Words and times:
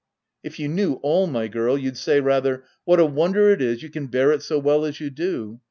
"If 0.43 0.57
you 0.59 0.67
knew 0.67 0.93
all, 1.03 1.27
my 1.27 1.47
girl, 1.47 1.77
you'd 1.77 1.95
say 1.95 2.21
rather,' 2.21 2.63
What 2.85 2.99
a 2.99 3.05
wonder 3.05 3.51
it 3.51 3.61
is 3.61 3.83
you 3.83 3.89
can 3.91 4.07
bear 4.07 4.31
it 4.31 4.41
so 4.41 4.57
well 4.57 4.83
as 4.83 4.99
you 4.99 5.11
do 5.11 5.59